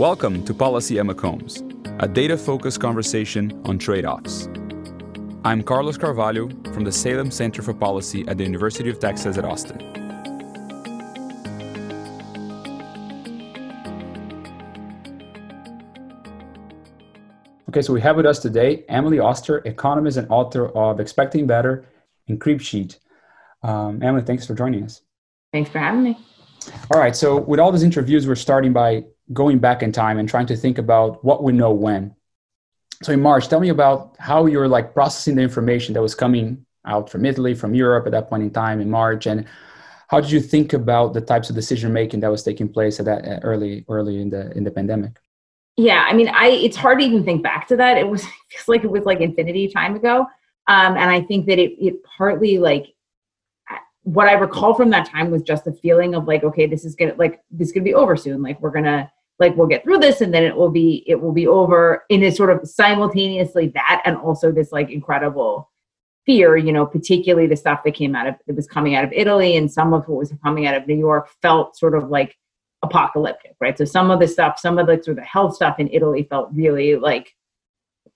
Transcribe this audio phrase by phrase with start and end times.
[0.00, 1.60] Welcome to Policy McCombs,
[2.02, 4.48] a data focused conversation on trade offs.
[5.44, 9.44] I'm Carlos Carvalho from the Salem Center for Policy at the University of Texas at
[9.44, 9.76] Austin.
[17.68, 21.84] Okay, so we have with us today Emily Oster, economist and author of Expecting Better
[22.26, 22.96] and Cribsheet.
[23.62, 25.02] Um, Emily, thanks for joining us.
[25.52, 26.18] Thanks for having me.
[26.90, 30.28] All right, so with all these interviews, we're starting by going back in time and
[30.28, 32.14] trying to think about what we know when.
[33.02, 36.66] So in March, tell me about how you're like processing the information that was coming
[36.84, 39.46] out from Italy, from Europe at that point in time in March, and
[40.08, 43.06] how did you think about the types of decision making that was taking place at
[43.06, 45.12] that uh, early early in the in the pandemic?
[45.76, 47.96] Yeah, I mean, I it's hard to even think back to that.
[47.96, 50.26] It was feels like it was like infinity time ago,
[50.66, 52.92] um, and I think that it it partly like
[54.02, 56.94] what I recall from that time was just the feeling of like, okay, this is
[56.96, 58.42] gonna like this is gonna be over soon.
[58.42, 61.32] Like we're gonna like we'll get through this and then it will be it will
[61.32, 62.04] be over.
[62.08, 65.70] In a sort of simultaneously that and also this like incredible
[66.26, 69.12] fear you know particularly the stuff that came out of that was coming out of
[69.12, 72.36] italy and some of what was coming out of new york felt sort of like
[72.82, 73.76] apocalyptic right?
[73.76, 76.50] So some of the stuff some of the sort of health stuff in italy felt
[76.52, 77.34] really like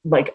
[0.05, 0.35] like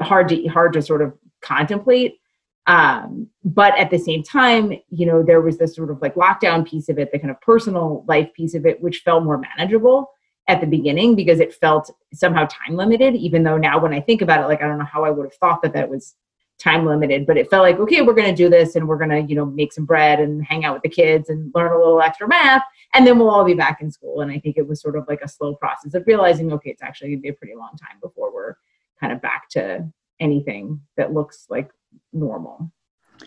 [0.00, 2.18] hard to hard to sort of contemplate
[2.66, 6.66] um, but at the same time, you know, there was this sort of like lockdown
[6.66, 10.10] piece of it, the kind of personal life piece of it, which felt more manageable
[10.48, 13.14] at the beginning because it felt somehow time limited.
[13.14, 15.26] Even though now, when I think about it, like I don't know how I would
[15.26, 16.14] have thought that that was
[16.58, 19.10] time limited, but it felt like okay, we're going to do this and we're going
[19.10, 21.78] to, you know, make some bread and hang out with the kids and learn a
[21.78, 22.62] little extra math,
[22.94, 24.22] and then we'll all be back in school.
[24.22, 26.82] And I think it was sort of like a slow process of realizing, okay, it's
[26.82, 28.54] actually going to be a pretty long time before we're
[28.98, 29.86] kind of back to
[30.20, 31.70] anything that looks like
[32.12, 32.70] normal.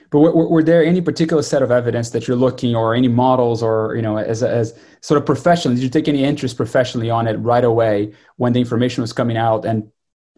[0.10, 3.64] But were, were, there any particular set of evidence that you're looking, or any models,
[3.64, 7.28] or you know, as as sort of professionally, did you take any interest professionally on
[7.28, 9.92] it right away when the information was coming out, and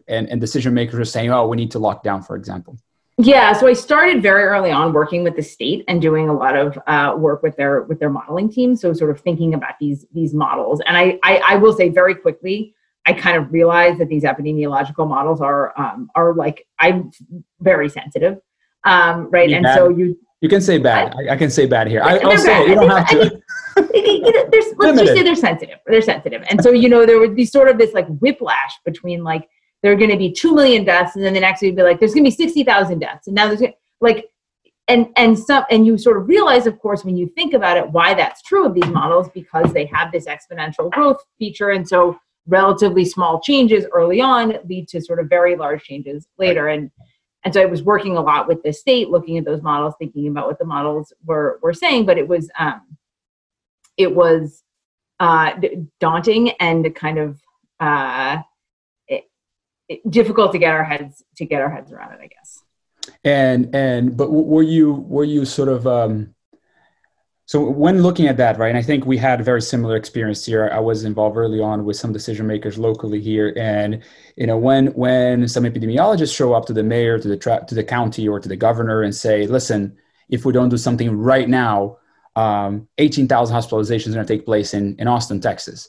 [0.08, 2.78] and, and decision makers were saying, "Oh, we need to lock down," for example?
[3.18, 6.56] Yeah, so I started very early on working with the state and doing a lot
[6.56, 8.76] of uh, work with their with their modeling team.
[8.76, 12.14] So sort of thinking about these these models, and I, I I will say very
[12.14, 12.74] quickly,
[13.06, 17.10] I kind of realize that these epidemiological models are um, are like I'm
[17.60, 18.38] very sensitive,
[18.84, 19.50] um, right?
[19.50, 19.76] And bad.
[19.76, 21.14] so you you can say bad.
[21.14, 22.02] I, I can say bad here.
[22.02, 22.68] I, will say it.
[22.68, 23.42] You don't have to.
[23.76, 25.78] I mean, there's, let's just say they're sensitive.
[25.86, 29.24] They're sensitive, and so you know there would be sort of this like whiplash between
[29.24, 29.48] like
[29.82, 32.00] there are going to be two million deaths, and then the next week be like
[32.00, 33.62] there's going to be sixty thousand deaths, and now there's
[34.00, 34.30] like
[34.90, 37.90] and and some and you sort of realize of course when you think about it
[37.90, 42.18] why that's true of these models because they have this exponential growth feature and so
[42.46, 46.68] relatively small changes early on lead to sort of very large changes later.
[46.68, 46.90] And
[47.44, 50.28] and so i was working a lot with the state looking at those models thinking
[50.28, 52.82] about what the models were were saying but it was um
[53.96, 54.62] it was
[55.20, 55.52] uh
[55.98, 57.40] daunting and kind of
[57.80, 58.38] uh
[59.08, 59.24] it,
[59.88, 62.62] it, difficult to get our heads to get our heads around it i guess.
[63.24, 66.34] And and but were you were you sort of um
[67.50, 70.46] so when looking at that, right, and I think we had a very similar experience
[70.46, 70.70] here.
[70.72, 74.04] I was involved early on with some decision makers locally here, and
[74.36, 77.74] you know when when some epidemiologists show up to the mayor, to the tra- to
[77.74, 79.96] the county, or to the governor and say, "Listen,
[80.28, 81.98] if we don't do something right now,
[82.36, 85.88] um, 18,000 hospitalizations are going to take place in in Austin, Texas."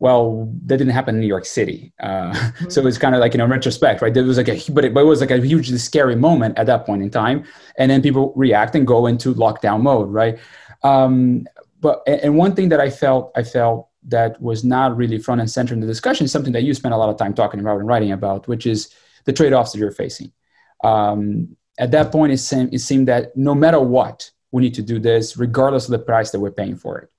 [0.00, 2.68] Well, that didn't happen in New York City, uh, mm-hmm.
[2.68, 4.12] so it's kind of like you know, in retrospect, right?
[4.12, 6.66] There was like a but it, but it was like a hugely scary moment at
[6.66, 7.44] that point in time,
[7.78, 10.38] and then people react and go into lockdown mode, right?
[10.84, 11.46] Um,
[11.80, 15.50] but and one thing that I felt I felt that was not really front and
[15.50, 17.78] center in the discussion is something that you spent a lot of time talking about
[17.78, 18.90] and writing about, which is
[19.24, 20.30] the trade-offs that you're facing.
[20.82, 24.82] Um, at that point, it seemed, it seemed that no matter what, we need to
[24.82, 27.10] do this, regardless of the price that we're paying for it.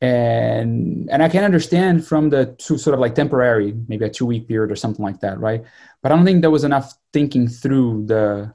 [0.00, 4.70] And and I can understand from the sort of like temporary, maybe a two-week period
[4.70, 5.64] or something like that, right?
[6.02, 8.54] But I don't think there was enough thinking through the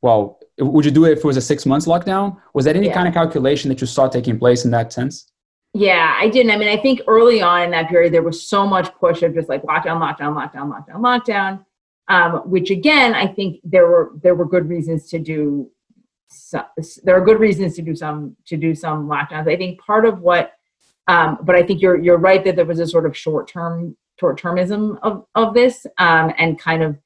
[0.00, 2.40] well, would you do it if it was a six months lockdown?
[2.54, 2.94] Was that any yeah.
[2.94, 5.26] kind of calculation that you saw taking place in that sense?
[5.72, 6.52] Yeah, I didn't.
[6.52, 9.34] I mean, I think early on in that period, there was so much push of
[9.34, 11.64] just like lockdown, lockdown, lockdown, lockdown, lockdown.
[12.06, 15.70] Um, which again, I think there were there were good reasons to do.
[16.28, 16.64] Some,
[17.02, 19.48] there are good reasons to do some to do some lockdowns.
[19.48, 20.52] I think part of what,
[21.08, 23.96] um, but I think you're you're right that there was a sort of short term
[24.20, 26.98] short termism of of this, um, and kind of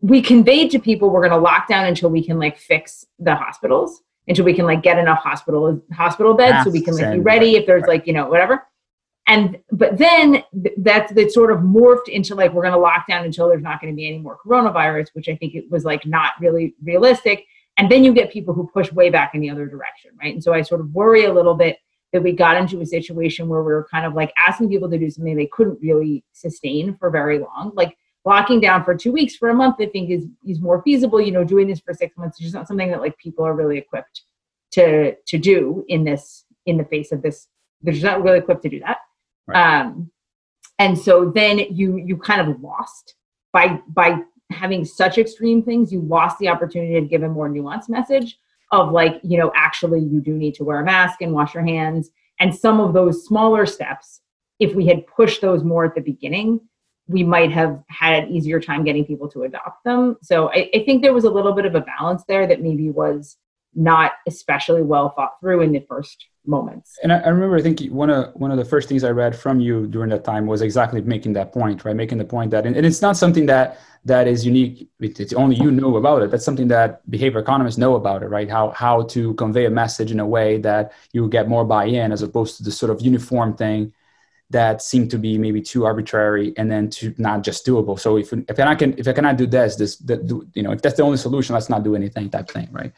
[0.00, 3.34] we conveyed to people we're going to lock down until we can like fix the
[3.34, 7.20] hospitals until we can like get enough hospital hospital beds so we can like be
[7.20, 8.62] ready if there's like you know whatever.
[9.28, 10.44] And but then
[10.78, 13.80] that's that sort of morphed into like we're going to lock down until there's not
[13.80, 17.44] going to be any more coronavirus which i think it was like not really realistic.
[17.78, 20.34] And then you get people who push way back in the other direction right?
[20.34, 21.78] And so i sort of worry a little bit
[22.12, 24.98] that we got into a situation where we were kind of like asking people to
[24.98, 27.72] do something they couldn't really sustain for very long.
[27.74, 31.20] Like locking down for two weeks, for a month, I think is is more feasible.
[31.20, 33.54] You know, doing this for six months is just not something that like people are
[33.54, 34.22] really equipped
[34.72, 37.48] to to do in this in the face of this.
[37.82, 38.98] They're just not really equipped to do that.
[39.46, 39.80] Right.
[39.80, 40.10] Um,
[40.78, 43.14] and so then you you kind of lost
[43.52, 44.18] by by
[44.50, 45.92] having such extreme things.
[45.92, 48.38] You lost the opportunity to give a more nuanced message
[48.72, 51.64] of like you know actually you do need to wear a mask and wash your
[51.64, 54.20] hands and some of those smaller steps
[54.58, 56.60] if we had pushed those more at the beginning
[57.08, 60.84] we might have had an easier time getting people to adopt them so I, I
[60.84, 63.36] think there was a little bit of a balance there that maybe was
[63.76, 66.98] not especially well thought through in the first moments.
[67.02, 69.36] And I, I, remember, I think one of one of the first things I read
[69.36, 71.94] from you during that time was exactly making that point, right?
[71.94, 74.88] Making the point that, and, and it's not something that that is unique.
[75.00, 76.30] It's only you know about it.
[76.30, 78.48] That's something that behavior economists know about it, right?
[78.48, 82.22] How how to convey a message in a way that you get more buy-in, as
[82.22, 83.92] opposed to the sort of uniform thing
[84.50, 87.98] that seem to be maybe too arbitrary and then to not just doable.
[87.98, 90.82] So if if I can if I cannot do this, this that, you know if
[90.82, 92.92] that's the only solution, let's not do anything type thing, right?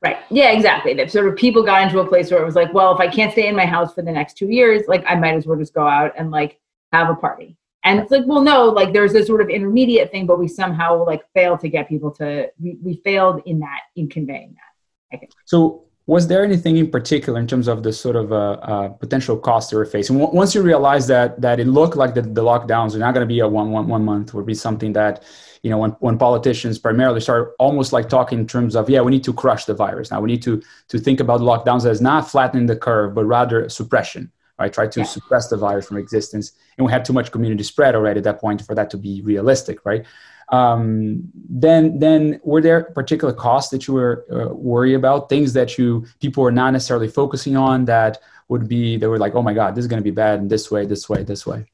[0.00, 0.18] Right.
[0.30, 0.94] Yeah, exactly.
[0.94, 3.06] That sort of people got into a place where it was like, well, if I
[3.06, 5.56] can't stay in my house for the next two years, like I might as well
[5.56, 6.58] just go out and like
[6.92, 7.56] have a party.
[7.84, 11.04] And it's like, well, no, like there's this sort of intermediate thing, but we somehow
[11.04, 15.16] like fail to get people to we, we failed in that in conveying that.
[15.16, 15.32] I think.
[15.44, 19.36] So was there anything in particular in terms of the sort of uh, uh, potential
[19.38, 20.18] cost they were facing?
[20.18, 23.34] Once you realized that that it looked like the, the lockdowns are not going to
[23.34, 25.24] be a one one one month, would be something that
[25.62, 29.12] you know, when, when politicians primarily start almost like talking in terms of, yeah, we
[29.12, 30.10] need to crush the virus.
[30.10, 33.68] Now we need to, to think about lockdowns as not flattening the curve, but rather
[33.68, 34.72] suppression, right?
[34.72, 35.06] Try to yeah.
[35.06, 36.52] suppress the virus from existence.
[36.76, 39.22] And we have too much community spread already at that point for that to be
[39.22, 40.04] realistic, right?
[40.52, 45.78] Um, then, then were there particular costs that you were uh, worried about, things that
[45.78, 48.18] you, people were not necessarily focusing on that
[48.48, 50.48] would be, they were like, oh my God, this is going to be bad in
[50.48, 51.66] this way, this way, this way.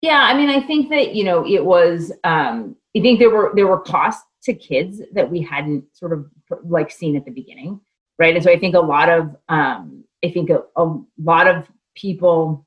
[0.00, 3.52] Yeah, I mean, I think that you know it was um, I think there were
[3.54, 6.30] there were costs to kids that we hadn't sort of
[6.62, 7.80] like seen at the beginning,
[8.18, 8.34] right?
[8.34, 12.64] And so I think a lot of um, I think a, a lot of people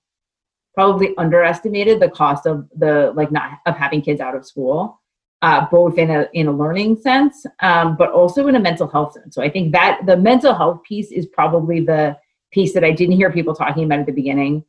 [0.73, 5.00] probably underestimated the cost of the like not of having kids out of school,
[5.41, 9.13] uh, both in a in a learning sense, um, but also in a mental health
[9.13, 9.35] sense.
[9.35, 12.17] So I think that the mental health piece is probably the
[12.51, 14.63] piece that I didn't hear people talking about at the beginning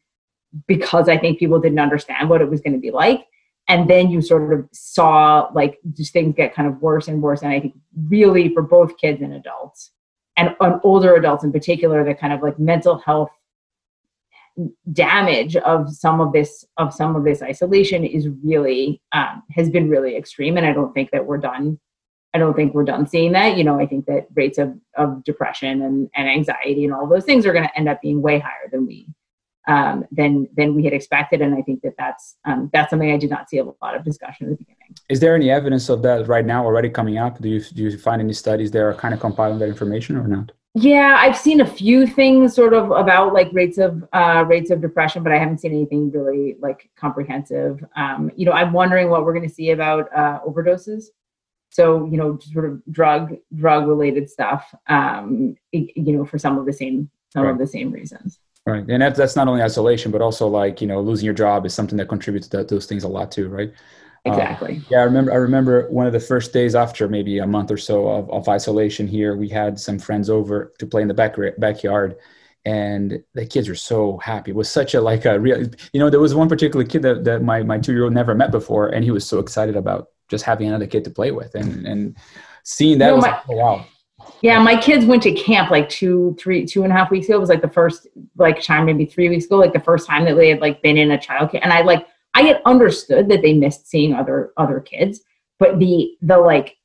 [0.67, 3.27] because I think people didn't understand what it was going to be like
[3.69, 7.43] and then you sort of saw like just things get kind of worse and worse
[7.43, 7.75] and i think
[8.09, 9.93] really for both kids and adults
[10.37, 13.31] and on older adults in particular the kind of like mental health
[14.93, 19.89] damage of some of this of some of this isolation is really um, has been
[19.89, 21.79] really extreme and i don't think that we're done
[22.35, 25.25] i don't think we're done seeing that you know i think that rates of, of
[25.25, 28.39] depression and, and anxiety and all those things are going to end up being way
[28.39, 29.09] higher than we
[29.69, 31.41] um, than than we had expected.
[31.41, 34.05] And I think that that's um, that's something I did not see a lot of
[34.05, 34.95] discussion at the beginning.
[35.09, 37.41] Is there any evidence of that right now already coming up?
[37.41, 40.27] Do you do you find any studies that are kind of compiling that information or
[40.27, 40.53] not?
[40.75, 44.81] Yeah, I've seen a few things sort of about like rates of uh, rates of
[44.81, 47.85] depression, but I haven't seen anything really like comprehensive.
[47.95, 51.05] Um, you know, I'm wondering what we're going to see about uh, overdoses.
[51.69, 54.75] So you know, sort of drug drug related stuff.
[54.87, 57.51] Um, you know, for some of the same some right.
[57.51, 58.39] of the same reasons.
[58.65, 61.67] Right, and that's that's not only isolation, but also like you know losing your job
[61.67, 63.73] is something that contributes to those things a lot too, right?
[64.25, 64.83] Um, exactly.
[64.89, 65.33] yeah, I remember.
[65.33, 68.49] I remember one of the first days after maybe a month or so of, of
[68.49, 72.17] isolation here, we had some friends over to play in the back backyard,
[72.65, 74.53] and the kids were so happy.
[74.53, 75.63] It was such a like a real,
[75.93, 78.35] you know, there was one particular kid that, that my my two year old never
[78.35, 81.57] met before, and he was so excited about just having another kid to play with,
[81.57, 82.17] and and
[82.63, 83.87] seeing that was my, like, oh, wow
[84.41, 87.37] yeah, my kids went to camp like two, three, two and a half weeks ago.
[87.37, 90.25] It was like the first like time, maybe three weeks ago, like the first time
[90.25, 91.65] that they had like been in a child camp.
[91.65, 95.21] And I like I had understood that they missed seeing other other kids,
[95.59, 96.77] but the the like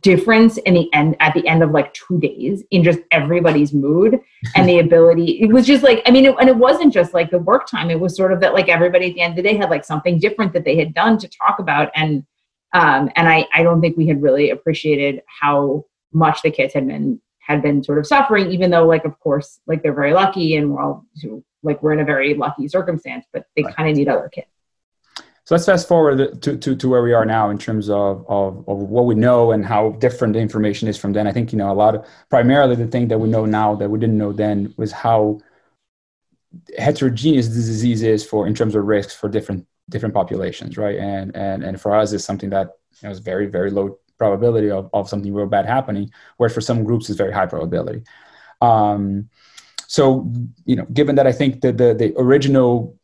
[0.00, 4.18] difference in the end at the end of like two days in just everybody's mood
[4.54, 7.30] and the ability it was just like i mean it, and it wasn't just like
[7.30, 9.42] the work time it was sort of that like everybody at the end of the
[9.42, 12.24] day had like something different that they had done to talk about and
[12.72, 16.86] um and i i don't think we had really appreciated how much the kids had
[16.86, 20.56] been had been sort of suffering, even though like of course like they're very lucky
[20.56, 21.06] and we're all
[21.62, 23.76] like we're in a very lucky circumstance, but they right.
[23.76, 24.48] kind of need other kids.
[25.46, 28.68] So let's fast forward to, to, to where we are now in terms of, of,
[28.68, 31.28] of what we know and how different the information is from then.
[31.28, 33.88] I think, you know, a lot of primarily the thing that we know now that
[33.88, 35.38] we didn't know then was how
[36.76, 40.98] heterogeneous the disease is for in terms of risks for different different populations, right?
[40.98, 44.72] And and and for us is something that you know, is very, very low probability
[44.72, 48.02] of, of something real bad happening, whereas for some groups it's very high probability.
[48.60, 49.28] Um,
[49.86, 50.28] so
[50.64, 52.98] you know, given that I think that the the original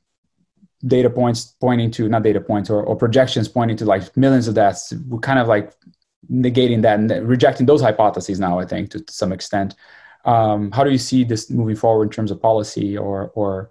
[0.86, 4.54] data points pointing to not data points or, or projections pointing to like millions of
[4.54, 5.72] deaths, we're kind of like
[6.30, 8.58] negating that and rejecting those hypotheses now.
[8.58, 9.74] I think to, to some extent.
[10.24, 13.70] Um, how do you see this moving forward in terms of policy or or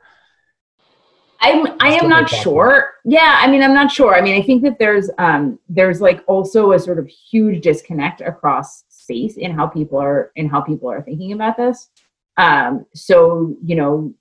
[1.41, 2.93] I'm I am not sure.
[3.03, 4.15] Yeah, I mean I'm not sure.
[4.15, 8.21] I mean I think that there's um there's like also a sort of huge disconnect
[8.21, 11.89] across space in how people are in how people are thinking about this.
[12.37, 14.13] Um so, you know,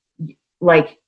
[0.61, 1.00] like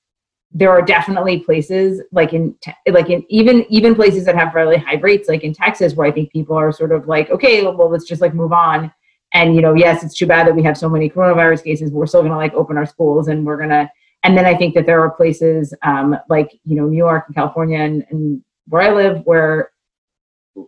[0.55, 2.55] there are definitely places like in
[2.89, 6.13] like in even even places that have really high rates like in Texas where I
[6.13, 8.93] think people are sort of like okay, well let's just like move on.
[9.35, 11.91] And you know, yes, it's too bad that we have so many coronavirus cases.
[11.91, 13.91] But we're still going to like open our schools and we're going to
[14.25, 17.35] and then I think that there are places um, like you know New York and
[17.35, 19.71] California and, and where I live where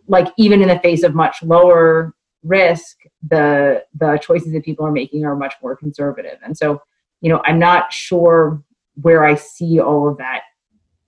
[0.09, 2.97] like even in the face of much lower risk,
[3.29, 6.39] the the choices that people are making are much more conservative.
[6.43, 6.81] And so,
[7.21, 8.63] you know, I'm not sure
[8.95, 10.43] where I see all of that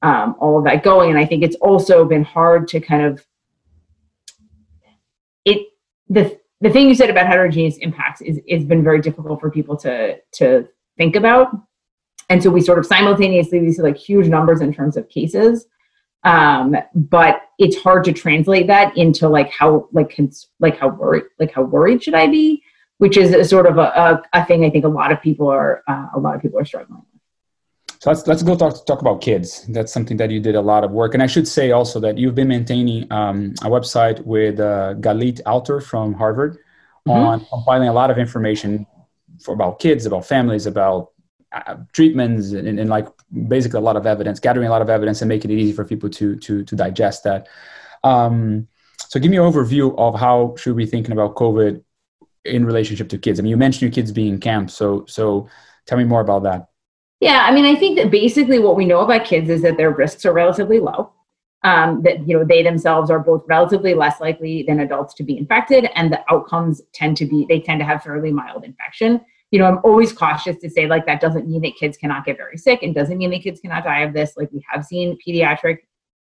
[0.02, 1.11] um, all of that going.
[1.11, 3.25] And I think it's also been hard to kind of
[5.45, 5.66] it
[6.09, 9.76] the the thing you said about heterogeneous impacts is it's been very difficult for people
[9.78, 11.49] to to think about.
[12.28, 15.66] And so we sort of simultaneously we see like huge numbers in terms of cases.
[16.25, 21.25] Um, but it's hard to translate that into like how like cons- like how worried
[21.38, 22.62] like how worried should i be?
[22.99, 25.49] Which is a sort of a, a, a thing i think a lot of people
[25.49, 27.15] are uh, a lot of people are struggling with
[28.07, 29.67] so let's let's go talk talk about kids.
[29.67, 32.17] That's something that you did a lot of work, and I should say also that
[32.17, 36.53] you've been maintaining um, a website with uh, Galit Alter from Harvard
[37.09, 37.11] mm-hmm.
[37.11, 38.87] on compiling a lot of information
[39.43, 41.11] for about kids, about families, about
[41.51, 43.09] uh, treatments and, and, like
[43.49, 45.85] basically a lot of evidence, gathering a lot of evidence and making it easy for
[45.85, 47.49] people to to to digest that.
[48.05, 48.69] Um,
[49.09, 51.83] so give me an overview of how should we be thinking about COVID
[52.45, 53.41] in relationship to kids.
[53.41, 55.49] I mean, you mentioned your kids being in camp, so so
[55.87, 56.69] tell me more about that.
[57.20, 59.90] Yeah, I mean, I think that basically what we know about kids is that their
[59.90, 61.12] risks are relatively low.
[61.64, 65.37] Um, that you know they themselves are both relatively less likely than adults to be
[65.37, 69.20] infected, and the outcomes tend to be they tend to have fairly mild infection
[69.50, 72.37] you know, I'm always cautious to say like that doesn't mean that kids cannot get
[72.37, 74.37] very sick and doesn't mean that kids cannot die of this.
[74.37, 75.78] Like we have seen pediatric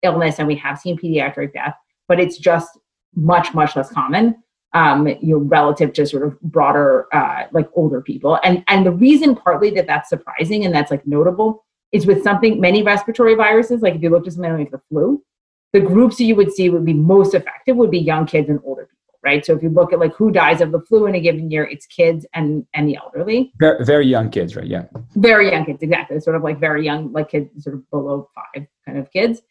[0.03, 1.75] illness and we have seen pediatric death,
[2.07, 2.79] but it's just
[3.15, 4.37] much, much less common,
[4.75, 8.39] um, you know, relative to sort of broader, uh, like older people.
[8.45, 12.61] And, and the reason partly that that's surprising and that's like notable is with something,
[12.61, 15.23] many respiratory viruses, like if you look at something like the flu,
[15.73, 18.61] the groups that you would see would be most effective would be young kids and
[18.65, 19.45] older people right?
[19.45, 21.65] So if you look at like who dies of the flu in a given year,
[21.65, 23.53] it's kids and and the elderly.
[23.59, 24.67] Very, very young kids, right?
[24.67, 24.85] Yeah.
[25.17, 26.21] Very young kids, exactly.
[26.21, 29.43] Sort of like very young, like kids, sort of below five kind of kids.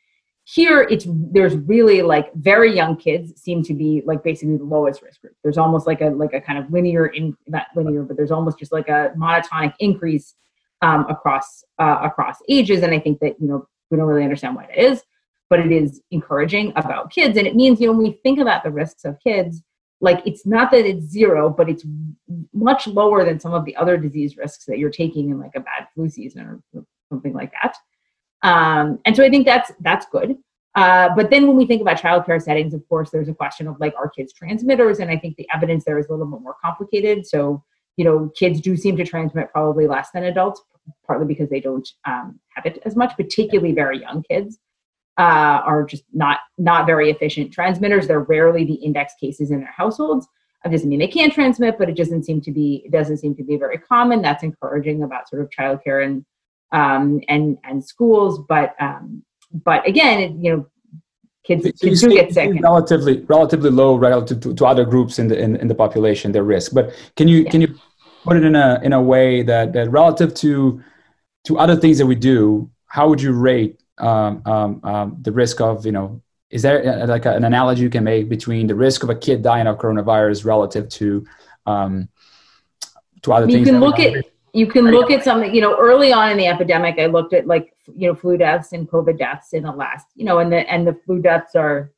[0.50, 5.02] Here, it's there's really like very young kids seem to be like basically the lowest
[5.02, 5.34] risk group.
[5.44, 8.60] There's almost like a like a kind of linear in not linear, but there's almost
[8.60, 10.36] just like a monotonic increase
[10.82, 14.56] um, across uh, across ages, and I think that you know we don't really understand
[14.56, 15.04] why that is
[15.50, 17.38] but it is encouraging about kids.
[17.38, 19.62] And it means, you know, when we think about the risks of kids,
[20.02, 21.84] like it's not that it's zero, but it's
[22.54, 25.60] much lower than some of the other disease risks that you're taking in like a
[25.60, 27.76] bad flu season or something like that.
[28.44, 30.38] Um, and so I think that's that's good.
[30.76, 33.80] Uh, but then when we think about childcare settings, of course, there's a question of
[33.80, 36.56] like are kids transmitters, and I think the evidence there is a little bit more
[36.64, 37.26] complicated.
[37.26, 37.64] So
[37.96, 40.62] you know, kids do seem to transmit probably less than adults,
[41.08, 44.60] partly because they don't um, have it as much, particularly very young kids
[45.18, 48.08] uh, are just not not very efficient transmitters.
[48.08, 50.28] They're rarely the index cases in their households.
[50.64, 53.36] It doesn't mean they can't transmit, but it doesn't seem to be it doesn't seem
[53.36, 54.22] to be very common.
[54.22, 56.26] That's encouraging about sort of childcare and
[56.72, 58.40] um, and and schools.
[58.48, 60.68] But um, but again, it, you know,
[61.44, 62.52] kids, so kids do get sick.
[62.62, 66.44] Relatively relatively low relative to, to other groups in the in, in the population, their
[66.44, 66.74] risk.
[66.74, 67.52] But can you yeah.
[67.52, 67.76] can you
[68.24, 70.82] put it in a in a way that that relative to
[71.46, 75.62] to other things that we do, how would you rate um, um, um, the risk
[75.62, 78.68] of you know is there a, uh, like a, an analogy you can make between
[78.68, 81.26] the risk of a kid dying of coronavirus relative to
[81.66, 82.10] um,
[83.22, 83.68] to other you things?
[83.68, 84.26] You can look at
[84.58, 87.00] you can look at something you know early on in the epidemic.
[87.00, 90.26] I looked at like you know flu deaths and COVID deaths in the last you
[90.26, 91.92] know and the and the flu deaths are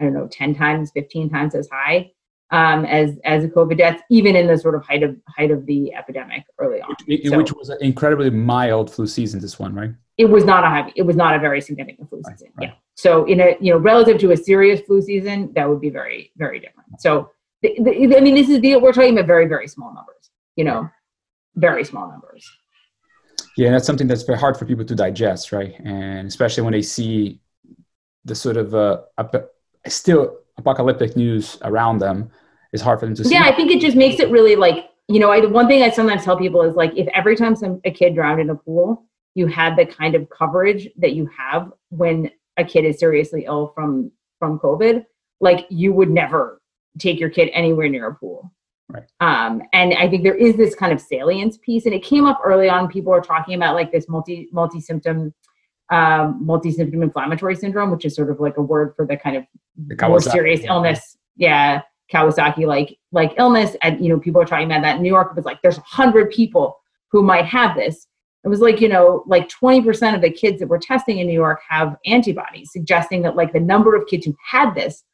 [0.00, 2.10] I don't know ten times, fifteen times as high
[2.50, 5.66] um, as as a COVID death, even in the sort of height of height of
[5.66, 6.94] the epidemic early on.
[7.06, 9.40] Which, so, which was an incredibly mild flu season.
[9.40, 9.90] This one, right?
[10.16, 10.92] It was not a heavy.
[10.96, 12.48] It was not a very significant flu season.
[12.56, 12.74] Right, right.
[12.74, 12.80] Yeah.
[12.94, 16.32] So in a you know relative to a serious flu season, that would be very
[16.36, 17.00] very different.
[17.00, 17.30] So
[17.62, 20.30] the, the, I mean, this is the we're talking about very very small numbers.
[20.56, 20.90] You know,
[21.58, 22.50] very small numbers.
[23.56, 25.74] Yeah, that's something that's very hard for people to digest, right?
[25.84, 27.40] And especially when they see
[28.24, 29.02] the sort of uh,
[29.86, 32.30] still apocalyptic news around them
[32.72, 33.34] it's hard for them to see.
[33.34, 35.82] Yeah, I think it just makes it really like you know, I, the one thing
[35.82, 38.54] I sometimes tell people is like, if every time some a kid drowned in a
[38.54, 43.44] pool, you had the kind of coverage that you have when a kid is seriously
[43.46, 45.04] ill from from COVID,
[45.40, 46.60] like you would never
[46.98, 48.52] take your kid anywhere near a pool.
[48.90, 49.04] Right.
[49.20, 52.40] Um, and I think there is this kind of salience piece, and it came up
[52.44, 52.88] early on.
[52.88, 55.34] People are talking about like this multi multi symptom
[55.90, 59.36] um, multi symptom inflammatory syndrome, which is sort of like a word for the kind
[59.36, 59.44] of
[60.02, 61.18] more serious illness.
[61.36, 64.96] Yeah, Kawasaki like like illness, and you know people are talking about that.
[64.96, 66.78] In New York it was like there's a hundred people
[67.10, 68.06] who might have this.
[68.44, 71.34] It was like you know like 20% of the kids that we're testing in New
[71.34, 75.04] York have antibodies, suggesting that like the number of kids who had this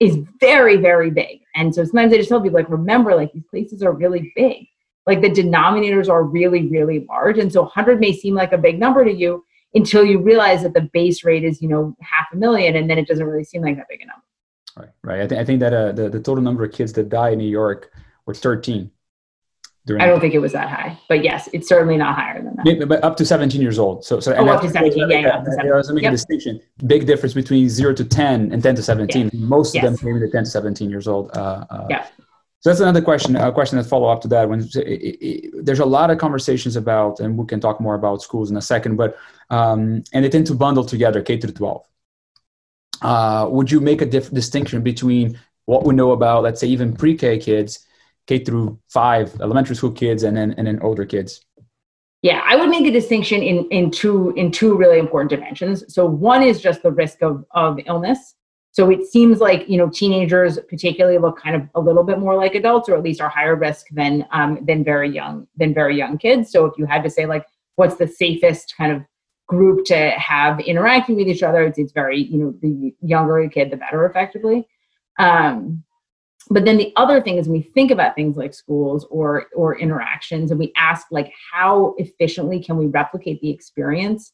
[0.00, 1.40] is very, very big.
[1.54, 4.66] And so sometimes I just tell people, like, remember, like, these places are really big.
[5.06, 7.38] Like, the denominators are really, really large.
[7.38, 10.74] And so 100 may seem like a big number to you until you realize that
[10.74, 12.76] the base rate is, you know, half a million.
[12.76, 14.24] And then it doesn't really seem like that big a number.
[14.76, 15.22] Right, right.
[15.22, 17.38] I, th- I think that uh, the, the total number of kids that die in
[17.38, 17.92] New York
[18.26, 18.90] were 13
[19.98, 22.88] I don't think it was that high, but yes, it's certainly not higher than that.
[22.88, 24.04] But up to 17 years old.
[24.04, 25.72] So, so oh, up to 17, yeah, yeah, up to 17.
[25.72, 26.12] I was making yep.
[26.12, 26.60] a distinction.
[26.86, 29.30] Big difference between zero to 10 and 10 to 17.
[29.32, 29.40] Yeah.
[29.46, 29.84] Most yes.
[29.84, 31.30] of them came in at 10 to 17 years old.
[31.36, 32.06] Uh, uh, yeah.
[32.60, 33.36] So that's another question.
[33.36, 34.48] A question that follow up to that.
[34.48, 38.20] When it, it, there's a lot of conversations about, and we can talk more about
[38.20, 39.16] schools in a second, but
[39.48, 41.86] um, and they tend to bundle together K through 12.
[43.00, 46.94] Uh, would you make a diff- distinction between what we know about, let's say, even
[46.94, 47.86] pre-K kids?
[48.30, 51.44] K through five elementary school kids and then and then older kids?
[52.22, 55.82] Yeah, I would make a distinction in in two in two really important dimensions.
[55.92, 58.36] So one is just the risk of of illness.
[58.72, 62.36] So it seems like you know teenagers particularly look kind of a little bit more
[62.36, 65.96] like adults, or at least are higher risk than um, than very young than very
[65.96, 66.52] young kids.
[66.52, 67.44] So if you had to say like
[67.74, 69.02] what's the safest kind of
[69.48, 73.48] group to have interacting with each other, it's, it's very you know the younger a
[73.48, 74.68] kid, the better, effectively.
[75.18, 75.82] Um,
[76.48, 79.78] but then the other thing is when we think about things like schools or or
[79.78, 84.32] interactions and we ask like how efficiently can we replicate the experience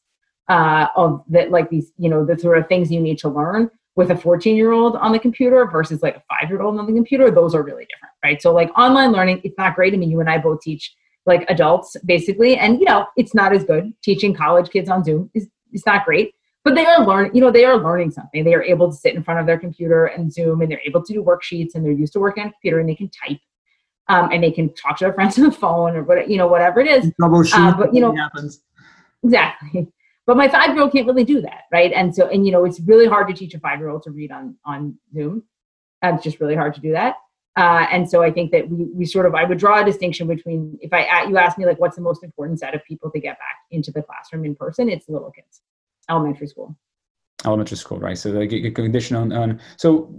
[0.48, 3.70] uh, of that like these you know the sort of things you need to learn
[3.96, 6.86] with a 14 year old on the computer versus like a five year old on
[6.86, 8.42] the computer those are really different right?
[8.42, 9.94] So like online learning it's not great.
[9.94, 10.94] I mean you and i both teach
[11.26, 12.56] like adults basically.
[12.56, 13.92] And you know it's not as good.
[14.02, 16.35] Teaching college kids on zoom is it's not great
[16.66, 18.42] but they are learning you know they are learning something.
[18.42, 21.00] They are able to sit in front of their computer and zoom and they're able
[21.04, 23.38] to do worksheets and they're used to working on a computer and they can type
[24.08, 26.48] um, and they can talk to their friends on the phone or what you know
[26.48, 27.12] whatever it is.
[27.62, 28.60] Uh, but you know happens.
[29.22, 29.86] exactly.
[30.26, 31.92] But my five year old can't really do that right?
[31.92, 34.10] And so and you know it's really hard to teach a five year old to
[34.10, 35.44] read on on zoom.
[36.02, 37.14] Uh, it's just really hard to do that.
[37.56, 40.26] Uh, and so I think that we, we sort of I would draw a distinction
[40.26, 43.20] between if I you ask me like what's the most important set of people to
[43.20, 45.60] get back into the classroom in person, it's little kids
[46.10, 46.76] elementary school.
[47.44, 48.16] Elementary school right.
[48.16, 50.12] So like a condition on, on so,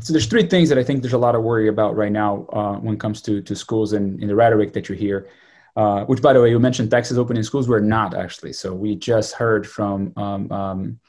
[0.00, 2.46] so there's three things that i think there's a lot of worry about right now
[2.52, 5.28] uh, when it comes to to schools and in the rhetoric that you hear
[5.76, 7.68] uh, which by the way you mentioned texas opening schools.
[7.68, 8.52] We're not actually.
[8.52, 11.00] So we just heard from um, um,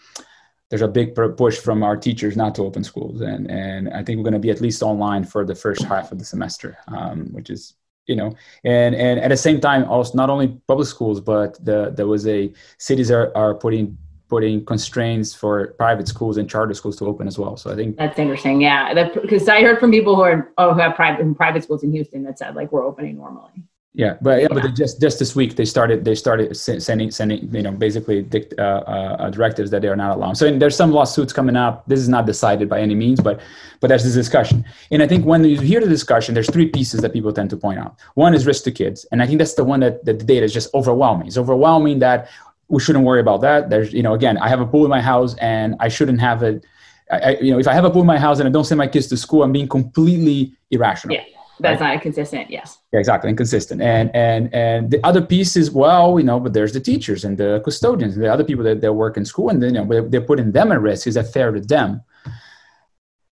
[0.70, 3.22] there's a big push from our teachers not to open schools.
[3.22, 6.12] And and i think we're going to be at least online for the first half
[6.12, 7.76] of the semester um, which is
[8.08, 11.92] you know and and at the same time also not only public schools but the
[11.96, 13.98] there was a cities are, are putting
[14.32, 17.58] putting constraints for private schools and charter schools to open as well.
[17.58, 18.62] So I think that's interesting.
[18.62, 21.92] Yeah, because I heard from people who are oh, who have private private schools in
[21.92, 23.58] Houston that said like we're opening normally.
[23.94, 24.62] Yeah, but yeah, yeah.
[24.62, 28.58] but just just this week they started they started sending sending you know basically dict,
[28.58, 30.38] uh, uh, directives that they are not allowed.
[30.38, 31.84] So there's some lawsuits coming up.
[31.88, 33.42] This is not decided by any means, but
[33.82, 34.64] but there's this discussion.
[34.92, 37.58] And I think when you hear the discussion, there's three pieces that people tend to
[37.58, 37.98] point out.
[38.14, 40.46] One is risk to kids, and I think that's the one that, that the data
[40.46, 41.28] is just overwhelming.
[41.28, 42.30] It's overwhelming that
[42.72, 43.70] we shouldn't worry about that.
[43.70, 46.42] There's, you know, again, I have a pool in my house and I shouldn't have
[46.42, 46.66] it.
[47.12, 48.78] I, you know, if I have a pool in my house and I don't send
[48.78, 51.14] my kids to school, I'm being completely irrational.
[51.14, 51.24] Yeah,
[51.60, 51.96] that's right?
[51.96, 52.50] not consistent.
[52.50, 52.78] Yes.
[52.94, 53.82] Yeah, exactly, inconsistent.
[53.82, 57.38] And and and the other piece is well, you know, but there's the teachers and
[57.38, 60.10] the custodians and the other people that, that work in school, and then you know
[60.10, 61.06] they're putting them at risk.
[61.06, 62.02] Is that fair to them?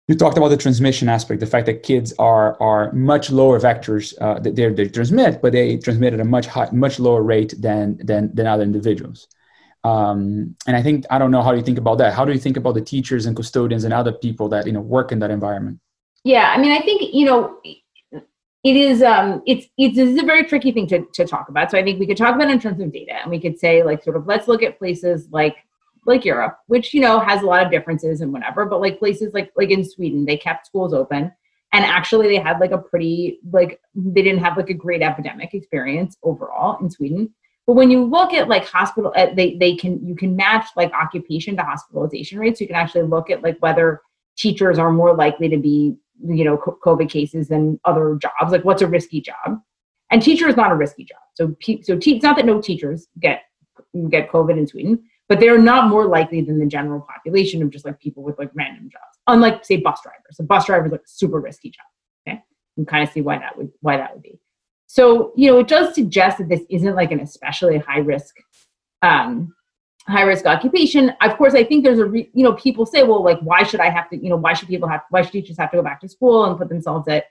[0.08, 4.14] You talked about the transmission aspect, the fact that kids are are much lower vectors
[4.22, 7.98] uh, that they transmit, but they transmit at a much high, much lower rate than
[8.04, 9.28] than than other individuals.
[9.84, 12.14] Um, and I think I don't know how you think about that.
[12.14, 14.82] How do you think about the teachers and custodians and other people that you know
[14.82, 15.80] work in that environment?
[16.24, 17.60] Yeah, I mean, I think you know
[18.64, 21.78] it is um it's it's, it's a very tricky thing to, to talk about so
[21.78, 24.04] i think we could talk about in terms of data and we could say like
[24.04, 25.56] sort of let's look at places like
[26.08, 29.34] like Europe, which you know has a lot of differences and whatever, but like places
[29.34, 31.32] like like in Sweden, they kept schools open
[31.74, 35.54] and actually they had like a pretty like they didn't have like a great epidemic
[35.54, 37.34] experience overall in Sweden.
[37.66, 40.92] But when you look at like hospital, uh, they they can you can match like
[40.94, 42.62] occupation to hospitalization rates.
[42.62, 44.02] You can actually look at like whether
[44.38, 48.52] teachers are more likely to be you know COVID cases than other jobs.
[48.52, 49.60] Like what's a risky job?
[50.10, 51.20] And teacher is not a risky job.
[51.34, 53.42] So, so te- it's not that no teachers get
[54.10, 57.86] get COVID in Sweden, but they're not more likely than the general population of just
[57.86, 59.18] like people with like random jobs.
[59.28, 60.38] Unlike say bus drivers.
[60.40, 61.86] A bus driver is like a super risky job.
[62.28, 62.44] Okay,
[62.76, 64.40] you kind of see why that would why that would be.
[64.88, 68.36] So you know, it does suggest that this isn't like an especially high risk
[69.02, 69.54] um,
[70.08, 71.12] high risk occupation.
[71.22, 73.80] Of course, I think there's a re- you know people say, well, like why should
[73.80, 75.84] I have to you know why should people have why should teachers have to go
[75.84, 77.26] back to school and put themselves at